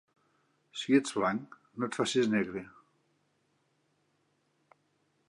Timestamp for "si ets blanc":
0.83-1.53